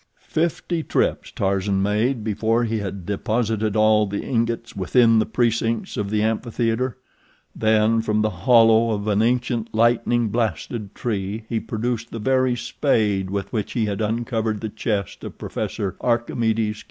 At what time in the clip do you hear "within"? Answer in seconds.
4.75-5.19